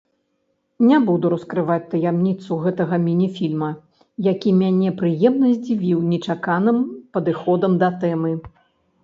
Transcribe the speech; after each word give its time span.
Не 0.91 0.95
буду 1.09 1.25
раскрываць 1.33 1.91
таямніцу 1.91 2.57
гэтага 2.63 2.95
міні-фільма, 3.03 3.69
які 4.29 4.55
мяне 4.63 4.89
прыемна 5.03 5.53
здзівіў 5.59 5.99
нечаканым 6.13 6.83
падыходам 7.19 7.71
да 7.87 7.93
тэмы. 8.07 8.31